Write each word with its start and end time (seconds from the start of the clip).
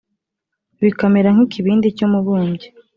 Bikamera 0.81 1.29
nk’ikibindi 1.33 1.87
cy’umubumbyi 1.97 2.67